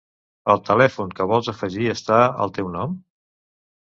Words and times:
El 0.53 0.61
telèfon 0.69 1.11
que 1.19 1.27
vols 1.33 1.51
afegir 1.53 1.91
està 1.93 2.19
al 2.45 2.53
teu 2.57 2.71
nom? 2.79 2.95